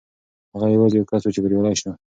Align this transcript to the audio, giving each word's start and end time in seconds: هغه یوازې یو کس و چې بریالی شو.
هغه 0.53 0.67
یوازې 0.75 0.95
یو 0.97 1.09
کس 1.11 1.21
و 1.23 1.33
چې 1.35 1.41
بریالی 1.43 1.75
شو. 1.81 1.91